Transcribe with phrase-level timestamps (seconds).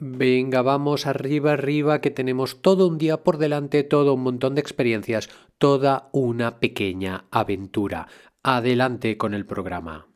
[0.00, 4.60] Venga, vamos arriba, arriba, que tenemos todo un día por delante, todo un montón de
[4.60, 5.28] experiencias,
[5.58, 8.06] toda una pequeña aventura.
[8.42, 10.06] Adelante con el programa.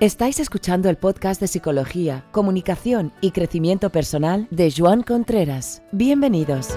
[0.00, 5.82] Estáis escuchando el podcast de Psicología, Comunicación y Crecimiento Personal de Joan Contreras.
[5.90, 6.76] Bienvenidos.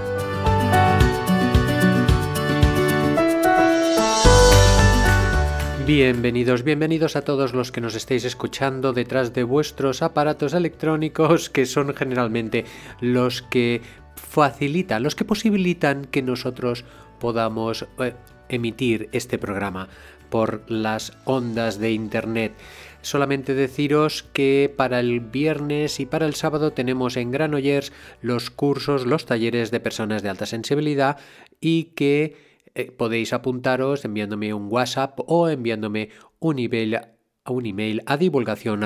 [5.86, 11.66] Bienvenidos, bienvenidos a todos los que nos estéis escuchando detrás de vuestros aparatos electrónicos, que
[11.66, 12.66] son generalmente
[12.99, 13.81] los que
[14.16, 16.86] facilitan, los que posibilitan que nosotros
[17.20, 18.13] podamos eh,
[18.49, 19.89] emitir este programa
[20.30, 22.53] por las ondas de Internet.
[23.02, 27.91] Solamente deciros que para el viernes y para el sábado tenemos en Granollers
[28.22, 31.17] los cursos, los talleres de personas de alta sensibilidad
[31.59, 36.99] y que eh, podéis apuntaros enviándome un WhatsApp o enviándome un email
[37.45, 38.81] un email a divulgación.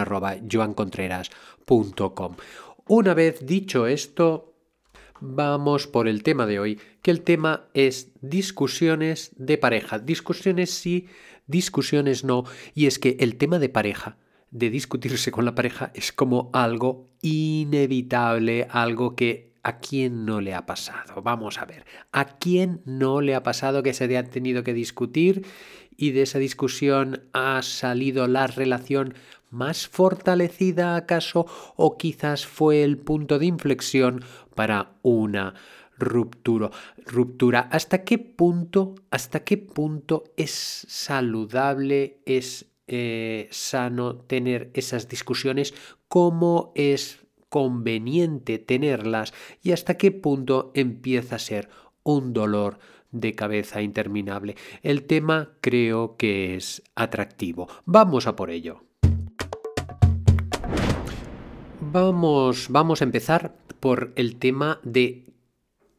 [2.88, 4.56] Una vez dicho esto,
[5.20, 10.00] vamos por el tema de hoy, que el tema es discusiones de pareja.
[10.00, 11.08] Discusiones sí,
[11.48, 12.44] discusiones no.
[12.74, 14.18] Y es que el tema de pareja,
[14.52, 20.54] de discutirse con la pareja, es como algo inevitable, algo que ¿A quién no le
[20.54, 21.24] ha pasado?
[21.24, 25.44] Vamos a ver, ¿a quién no le ha pasado que se haya tenido que discutir
[25.98, 29.16] y de esa discusión ha salido la relación
[29.50, 35.56] más fortalecida acaso o quizás fue el punto de inflexión para una
[35.98, 36.70] ruptura.
[37.04, 37.62] Ruptura.
[37.72, 45.74] ¿Hasta qué punto, hasta qué punto es saludable, es eh, sano tener esas discusiones?
[46.08, 47.25] ¿Cómo es
[47.56, 51.70] conveniente tenerlas y hasta qué punto empieza a ser
[52.04, 52.80] un dolor
[53.14, 54.58] de cabeza interminable.
[54.84, 57.70] El tema creo que es atractivo.
[57.86, 58.84] Vamos a por ello.
[61.80, 65.24] Vamos, vamos a empezar por el tema de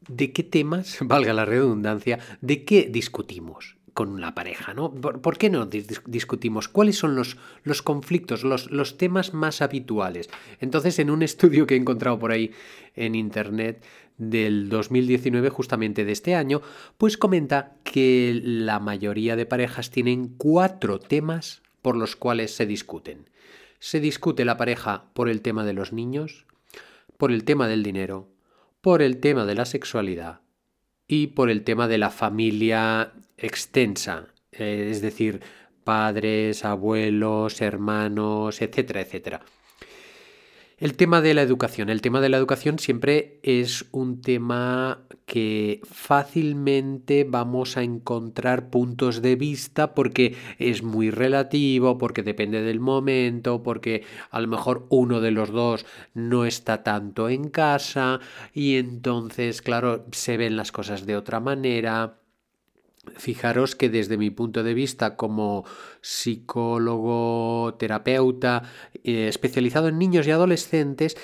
[0.07, 4.93] de qué temas, valga la redundancia, de qué discutimos con la pareja, ¿no?
[4.93, 10.29] ¿Por, qué no discutimos cuáles son los, los conflictos, los, los, temas más habituales?
[10.59, 12.51] Entonces, en un estudio que he encontrado por ahí
[12.95, 13.83] en internet
[14.19, 16.61] del 2019, justamente de este año,
[16.99, 23.31] pues comenta que la mayoría de parejas tienen cuatro temas por los cuales se discuten.
[23.79, 26.45] Se discute la pareja por el tema de los niños,
[27.17, 28.29] por el tema del dinero,
[28.79, 30.41] por el tema de la sexualidad
[31.07, 35.41] y por el tema de la familia extensa, eh, es decir,
[35.83, 39.41] padres, abuelos, hermanos, etcétera, etcétera.
[40.79, 41.89] El tema de la educación.
[41.89, 49.23] El tema de la educación siempre es un tema que fácilmente vamos a encontrar puntos
[49.23, 55.19] de vista porque es muy relativo, porque depende del momento, porque a lo mejor uno
[55.19, 55.83] de los dos
[56.13, 58.19] no está tanto en casa
[58.53, 62.19] y entonces, claro, se ven las cosas de otra manera.
[63.15, 65.65] Fijaros que desde mi punto de vista como
[66.01, 68.63] psicólogo, terapeuta,
[69.03, 71.17] eh, especializado en niños y adolescentes,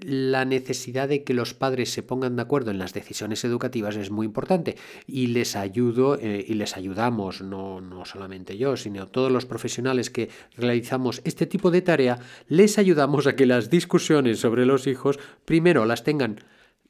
[0.00, 4.10] la necesidad de que los padres se pongan de acuerdo en las decisiones educativas es
[4.10, 4.76] muy importante.
[5.06, 10.10] Y les ayudo eh, y les ayudamos, no, no solamente yo, sino todos los profesionales
[10.10, 12.18] que realizamos este tipo de tarea,
[12.48, 16.40] les ayudamos a que las discusiones sobre los hijos primero las tengan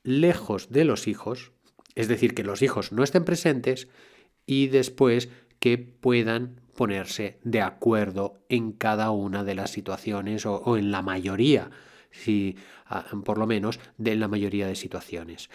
[0.02, 1.52] lejos de los hijos,
[1.94, 3.88] es decir, que los hijos no estén presentes,
[4.50, 5.28] y después
[5.60, 11.70] que puedan ponerse de acuerdo en cada una de las situaciones o, en la mayoría,
[12.10, 12.56] si,
[12.86, 15.50] ah, por lo menos, de la mayoría de situaciones.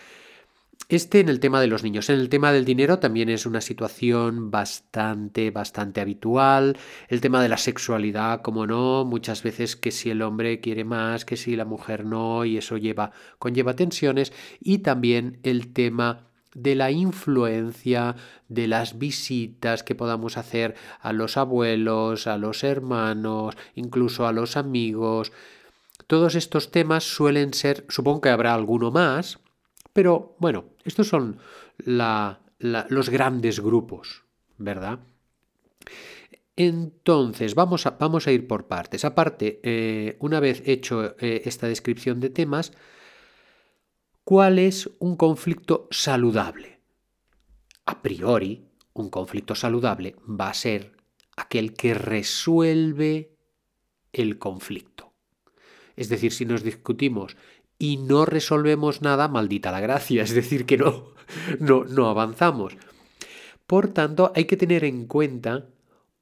[0.87, 2.09] Este en el tema de los niños.
[2.09, 6.77] En el tema del dinero también es una situación bastante, bastante habitual.
[7.09, 11.25] El tema de la sexualidad, como no, muchas veces que si el hombre quiere más,
[11.25, 14.31] que si la mujer no, y eso lleva, conlleva tensiones.
[14.61, 18.15] Y también el tema de la influencia
[18.49, 24.57] de las visitas que podamos hacer a los abuelos, a los hermanos, incluso a los
[24.57, 25.31] amigos.
[26.07, 29.39] Todos estos temas suelen ser, supongo que habrá alguno más,
[29.93, 31.39] pero bueno, estos son
[31.77, 34.23] los grandes grupos,
[34.57, 34.99] ¿verdad?
[36.57, 39.03] Entonces, vamos a, vamos a ir por partes.
[39.03, 42.71] Aparte, eh, una vez hecho eh, esta descripción de temas,
[44.25, 46.79] ¿Cuál es un conflicto saludable?
[47.85, 50.97] A priori, un conflicto saludable va a ser
[51.37, 53.37] aquel que resuelve
[54.13, 55.13] el conflicto.
[55.95, 57.37] Es decir, si nos discutimos
[57.77, 61.13] y no resolvemos nada, maldita la gracia, es decir, que no,
[61.59, 62.75] no, no avanzamos.
[63.67, 65.69] Por tanto, hay que tener en cuenta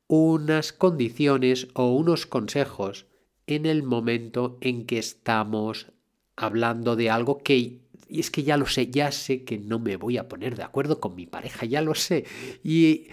[0.08, 3.06] unas condiciones o unos consejos
[3.48, 5.94] en el momento en que estamos
[6.36, 9.98] hablando de algo que y es que ya lo sé, ya sé que no me
[9.98, 12.26] voy a poner de acuerdo con mi pareja, ya lo sé.
[12.64, 13.08] Y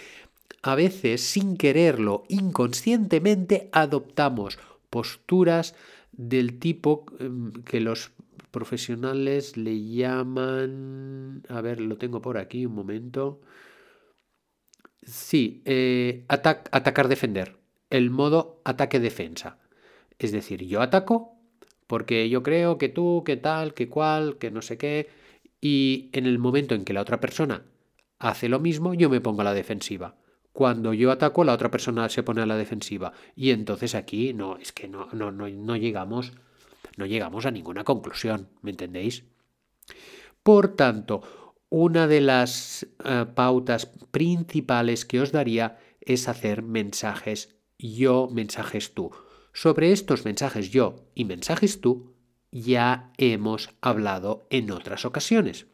[0.62, 4.58] a veces, sin quererlo, inconscientemente, adoptamos
[4.90, 5.74] posturas
[6.12, 8.10] del tipo em, que los
[8.50, 11.42] profesionales le llaman...
[11.48, 13.40] A ver, lo tengo por aquí un momento.
[15.02, 17.56] Sí, eh, atacar, defender.
[17.88, 19.58] El modo ataque-defensa.
[20.18, 21.39] Es decir, yo ataco
[21.90, 25.10] porque yo creo que tú, que tal, que cual, que no sé qué.
[25.60, 27.64] Y en el momento en que la otra persona
[28.20, 30.14] hace lo mismo, yo me pongo a la defensiva.
[30.52, 33.12] Cuando yo ataco, la otra persona se pone a la defensiva.
[33.34, 36.32] Y entonces aquí no, es que no, no, no, no llegamos,
[36.96, 39.24] no llegamos a ninguna conclusión, ¿me entendéis?
[40.44, 41.22] Por tanto,
[41.70, 49.10] una de las eh, pautas principales que os daría es hacer mensajes yo, mensajes tú.
[49.52, 52.14] Sobre estos mensajes yo y mensajes tú
[52.52, 55.66] ya hemos hablado en otras ocasiones.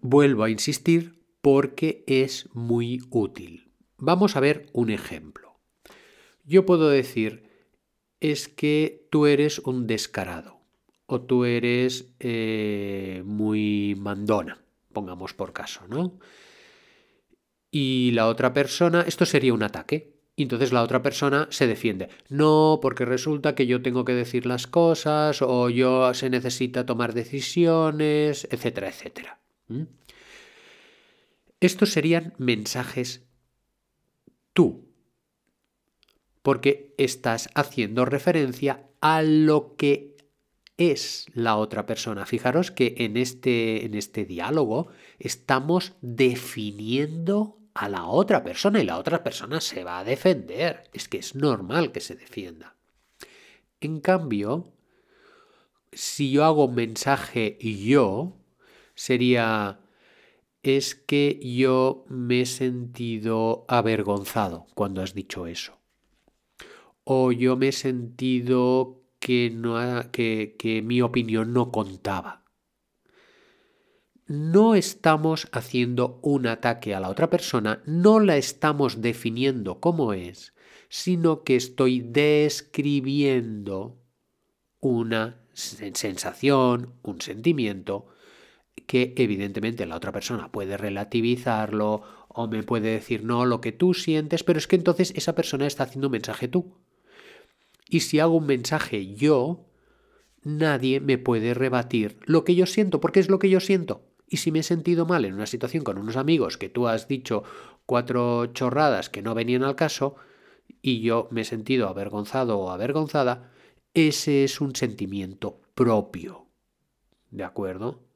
[0.00, 3.70] Vuelvo a insistir porque es muy útil.
[3.98, 5.58] Vamos a ver un ejemplo.
[6.44, 7.48] Yo puedo decir,
[8.20, 10.60] es que tú eres un descarado
[11.06, 14.60] o tú eres eh, muy mandona,
[14.92, 16.18] pongamos por caso, ¿no?
[17.70, 20.15] Y la otra persona, esto sería un ataque.
[20.38, 22.10] Y entonces la otra persona se defiende.
[22.28, 27.14] No, porque resulta que yo tengo que decir las cosas o yo se necesita tomar
[27.14, 29.40] decisiones, etcétera, etcétera.
[31.58, 33.26] Estos serían mensajes
[34.52, 34.90] tú,
[36.42, 40.16] porque estás haciendo referencia a lo que
[40.76, 42.26] es la otra persona.
[42.26, 44.88] Fijaros que en este, en este diálogo
[45.18, 50.84] estamos definiendo a la otra persona y la otra persona se va a defender.
[50.92, 52.76] Es que es normal que se defienda.
[53.80, 54.72] En cambio,
[55.92, 58.32] si yo hago mensaje yo,
[58.94, 59.80] sería
[60.62, 65.78] es que yo me he sentido avergonzado cuando has dicho eso.
[67.04, 69.78] O yo me he sentido que, no,
[70.10, 72.45] que, que mi opinión no contaba.
[74.28, 80.52] No estamos haciendo un ataque a la otra persona, no la estamos definiendo como es,
[80.88, 84.02] sino que estoy describiendo
[84.80, 88.08] una sensación, un sentimiento,
[88.86, 93.94] que evidentemente la otra persona puede relativizarlo o me puede decir no lo que tú
[93.94, 96.74] sientes, pero es que entonces esa persona está haciendo un mensaje tú.
[97.88, 99.68] Y si hago un mensaje yo,
[100.42, 104.05] nadie me puede rebatir lo que yo siento, porque es lo que yo siento.
[104.28, 107.06] Y si me he sentido mal en una situación con unos amigos que tú has
[107.08, 107.44] dicho
[107.86, 110.16] cuatro chorradas que no venían al caso,
[110.82, 113.52] y yo me he sentido avergonzado o avergonzada,
[113.94, 116.46] ese es un sentimiento propio.
[117.30, 118.06] ¿De acuerdo?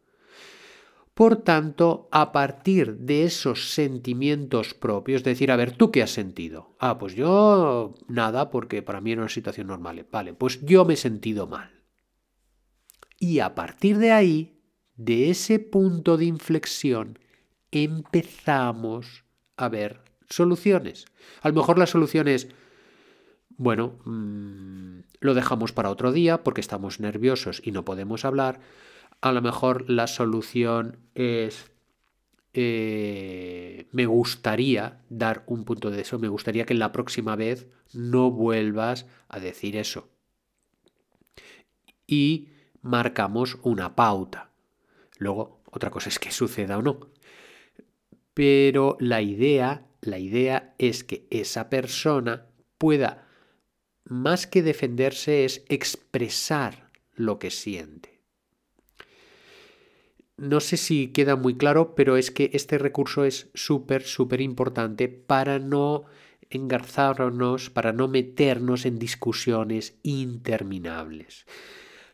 [1.14, 6.76] Por tanto, a partir de esos sentimientos propios, decir, a ver, ¿tú qué has sentido?
[6.78, 10.06] Ah, pues yo nada, porque para mí era una situación normal.
[10.10, 11.82] Vale, pues yo me he sentido mal.
[13.18, 14.59] Y a partir de ahí,
[15.00, 17.18] de ese punto de inflexión,
[17.70, 19.24] empezamos
[19.56, 21.06] a ver soluciones.
[21.42, 22.48] A lo mejor la solución es,
[23.56, 28.60] bueno, mm, lo dejamos para otro día porque estamos nerviosos y no podemos hablar
[29.20, 31.70] a lo mejor la solución es
[32.52, 38.30] eh, me gustaría dar un punto de eso, me gustaría que la próxima vez no
[38.30, 40.08] vuelvas a decir eso.
[42.06, 42.48] Y
[42.82, 44.49] marcamos una pauta.
[45.20, 46.98] Luego, otra cosa es que suceda o no.
[48.32, 52.46] Pero la idea, la idea es que esa persona
[52.78, 53.28] pueda,
[54.04, 58.22] más que defenderse, es expresar lo que siente.
[60.38, 65.08] No sé si queda muy claro, pero es que este recurso es súper, súper importante
[65.08, 66.06] para no
[66.48, 71.44] engarzarnos, para no meternos en discusiones interminables.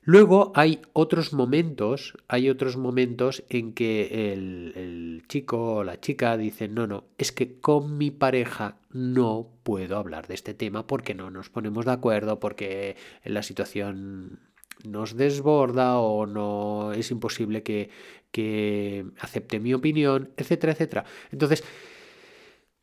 [0.09, 6.37] Luego hay otros momentos, hay otros momentos en que el, el, chico o la chica
[6.37, 11.15] dicen, no, no, es que con mi pareja no puedo hablar de este tema porque
[11.15, 12.95] no nos ponemos de acuerdo, porque
[13.25, 14.39] la situación
[14.85, 17.91] nos desborda o no es imposible que,
[18.31, 21.05] que acepte mi opinión, etcétera, etcétera.
[21.33, 21.65] Entonces,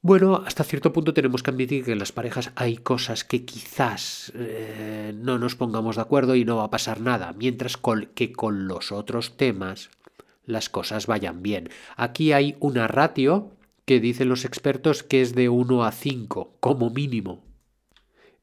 [0.04, 4.34] bueno, hasta cierto punto tenemos que admitir que en las parejas hay cosas que quizás
[4.36, 7.80] eh, no nos pongamos de acuerdo y no va a pasar nada, mientras
[8.14, 9.90] que con los otros temas
[10.46, 11.70] las cosas vayan bien.
[11.96, 13.52] Aquí hay una ratio
[13.86, 17.42] que dicen los expertos que es de 1 a 5, como mínimo.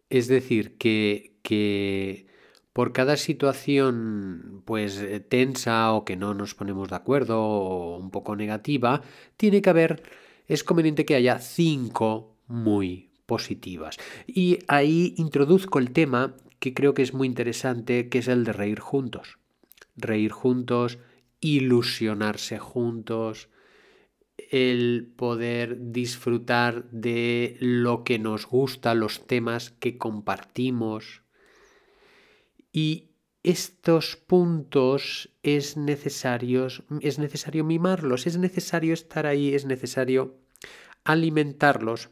[0.08, 2.26] Es decir, que, que
[2.72, 8.34] por cada situación pues tensa o que no nos ponemos de acuerdo o un poco
[8.34, 9.02] negativa,
[9.36, 10.02] tiene que haber,
[10.50, 13.96] es conveniente que haya 5 muy positivas.
[14.26, 18.52] Y ahí introduzco el tema que creo que es muy interesante, que es el de
[18.52, 19.38] reír juntos.
[19.94, 20.98] Reír juntos,
[21.38, 23.48] ilusionarse juntos,
[24.50, 31.22] el poder disfrutar de lo que nos gusta, los temas que compartimos.
[32.72, 33.10] Y
[33.44, 40.39] estos puntos es, es necesario mimarlos, es necesario estar ahí, es necesario
[41.10, 42.10] alimentarlos,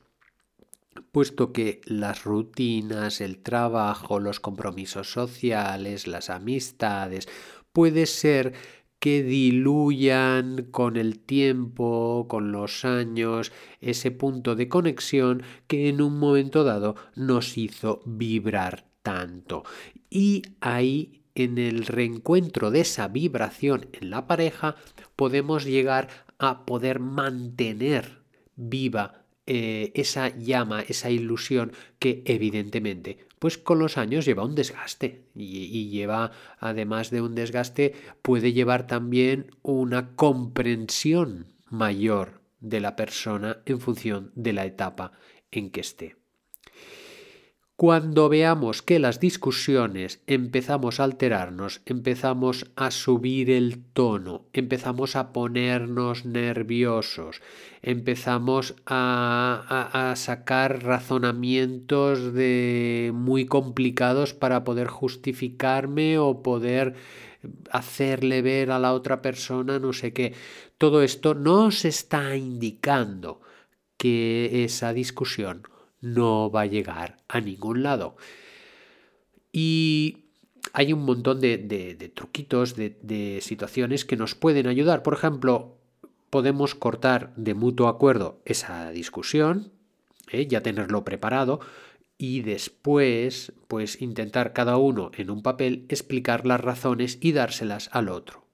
[1.13, 7.29] puesto que las rutinas, el trabajo, los compromisos sociales, las amistades,
[7.73, 8.55] puede ser
[8.99, 16.19] que diluyan con el tiempo, con los años, ese punto de conexión que en un
[16.19, 19.63] momento dado nos hizo vibrar tanto.
[20.11, 24.75] Y ahí, en el reencuentro de esa vibración en la pareja,
[25.15, 28.18] podemos llegar a poder mantener
[28.59, 35.25] viva eh, esa llama, esa ilusión que evidentemente pues con los años lleva un desgaste
[35.35, 43.59] y, lleva, además de un desgaste, puede llevar también una comprensión mayor de la persona
[43.65, 45.13] en función de la etapa
[45.51, 46.17] en que esté.
[47.81, 55.33] Cuando veamos que las discusiones empezamos a alterarnos, empezamos a subir el tono, empezamos a
[55.33, 57.41] ponernos nerviosos,
[57.81, 66.95] empezamos a, sacar razonamientos de muy complicados para poder justificarme o poder
[67.71, 70.35] hacerle ver a la otra persona no sé qué.
[70.79, 73.41] Todo esto nos está indicando
[73.97, 75.63] que esa discusión
[76.01, 78.17] no va a llegar a ningún lado.
[79.53, 80.25] Y
[80.73, 85.03] hay un montón de, truquitos, de, situaciones que nos pueden ayudar.
[85.03, 85.77] Por ejemplo,
[86.31, 89.73] podemos cortar de mutuo acuerdo esa discusión,
[90.31, 90.47] ¿eh?
[90.47, 91.61] ya tenerlo preparado,
[92.19, 98.09] y después, pues intentar cada uno en un papel explicar las razones y dárselas al
[98.09, 98.45] otro.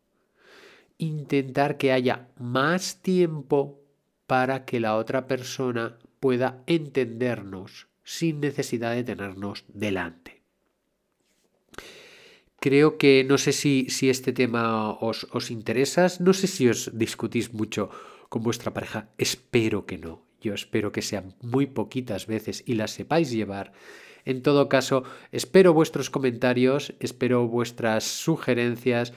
[0.99, 3.81] Intentar que haya más tiempo
[4.27, 10.41] para que la otra persona pueda entendernos sin necesidad de tenernos delante.
[12.59, 16.97] Creo que no sé si, si este tema os, os interesa, no sé si os
[16.97, 17.91] discutís mucho
[18.31, 22.93] con vuestra pareja, espero que no, yo espero que sean muy poquitas veces y las
[22.93, 23.75] sepáis llevar.
[24.25, 29.13] En todo caso, espero vuestros comentarios, espero vuestras sugerencias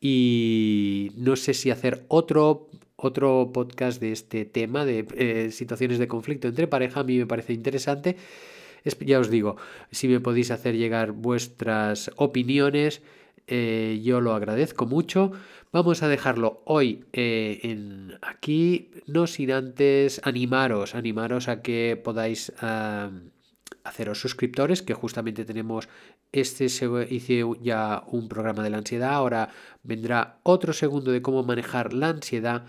[0.00, 6.08] y no sé si hacer otro otro podcast de este tema, de eh, situaciones de
[6.08, 8.16] conflicto entre pareja, a mí me parece interesante.
[9.00, 9.56] ya os digo,
[9.90, 13.02] si me podéis hacer llegar vuestras opiniones,
[13.46, 15.32] eh, yo lo agradezco mucho.
[15.72, 22.52] Vamos a dejarlo hoy eh, en aquí, no sin antes animaros, animaros a que podáis
[23.84, 25.88] haceros suscriptores, que justamente tenemos
[26.32, 29.50] este se hice ya un programa de la ansiedad, ahora
[29.82, 32.64] vendrá otro segundo de cómo manejar la ansiedad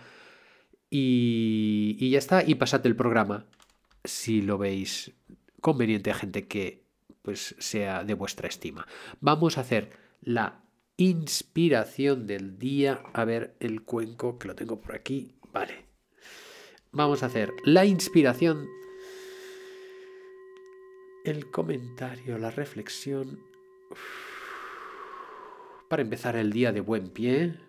[0.89, 3.45] y, ya está, y pasad el programa
[4.03, 5.11] si lo veis
[5.61, 6.85] conveniente a gente que
[7.21, 8.87] pues sea de vuestra estima.
[9.19, 9.89] Vamos a hacer
[10.21, 10.61] la
[10.95, 13.03] inspiración del día.
[13.13, 15.35] A ver el cuenco que lo tengo por aquí.
[15.51, 15.85] Vale.
[16.91, 18.67] Vamos a hacer la inspiración,
[21.25, 23.41] el comentario, la reflexión.
[25.89, 27.66] Para empezar el día de buen pie.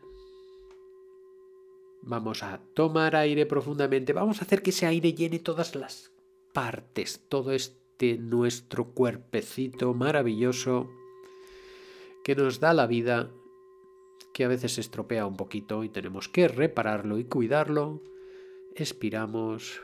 [2.02, 4.12] Vamos a tomar aire profundamente.
[4.12, 6.12] Vamos a hacer que ese aire llene todas las
[6.52, 10.88] partes, todo este nuestro cuerpecito maravilloso
[12.24, 13.30] que nos da la vida,
[14.34, 18.02] que a veces se estropea un poquito y tenemos que repararlo y cuidarlo.
[18.74, 19.80] Expiramos.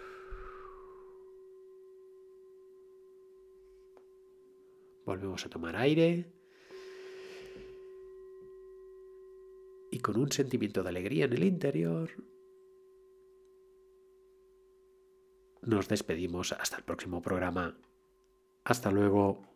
[5.05, 6.27] Volvemos a tomar aire.
[9.95, 12.11] Y con un sentimiento de alegría en el interior,
[15.63, 17.79] nos despedimos hasta el próximo programa.
[18.65, 19.54] Hasta luego.